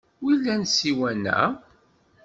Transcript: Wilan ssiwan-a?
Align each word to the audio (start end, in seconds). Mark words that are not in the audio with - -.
Wilan 0.23 0.61
ssiwan-a? 0.67 1.41